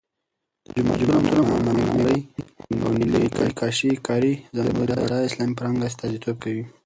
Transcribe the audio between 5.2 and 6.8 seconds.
اسلامي فرهنګ استازیتوب کوي.